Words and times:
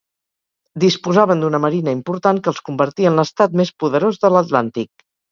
Disposaven 0.83 1.43
d'una 1.43 1.59
marina 1.65 1.93
important 1.97 2.39
que 2.47 2.49
els 2.51 2.61
convertí 2.69 3.05
en 3.09 3.19
l'estat 3.19 3.53
més 3.61 3.73
poderós 3.85 4.17
de 4.25 4.33
l'Atlàntic. 4.37 5.05